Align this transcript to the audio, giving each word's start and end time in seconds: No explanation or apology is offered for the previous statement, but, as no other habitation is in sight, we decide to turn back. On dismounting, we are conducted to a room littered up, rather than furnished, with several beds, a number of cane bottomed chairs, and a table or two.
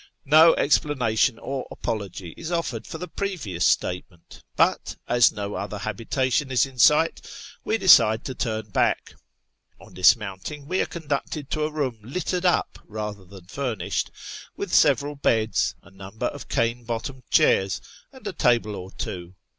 No 0.25 0.55
explanation 0.55 1.37
or 1.37 1.67
apology 1.69 2.33
is 2.35 2.51
offered 2.51 2.87
for 2.87 2.97
the 2.97 3.07
previous 3.07 3.67
statement, 3.67 4.43
but, 4.55 4.95
as 5.07 5.31
no 5.31 5.53
other 5.53 5.77
habitation 5.77 6.49
is 6.49 6.65
in 6.65 6.79
sight, 6.79 7.21
we 7.63 7.77
decide 7.77 8.25
to 8.25 8.33
turn 8.33 8.71
back. 8.71 9.13
On 9.79 9.93
dismounting, 9.93 10.65
we 10.67 10.81
are 10.81 10.87
conducted 10.87 11.51
to 11.51 11.65
a 11.65 11.71
room 11.71 11.99
littered 12.01 12.45
up, 12.45 12.79
rather 12.87 13.25
than 13.25 13.45
furnished, 13.45 14.09
with 14.57 14.73
several 14.73 15.13
beds, 15.17 15.75
a 15.83 15.91
number 15.91 16.25
of 16.25 16.49
cane 16.49 16.83
bottomed 16.83 17.29
chairs, 17.29 17.79
and 18.11 18.25
a 18.25 18.33
table 18.33 18.75
or 18.75 18.89
two. 18.93 19.35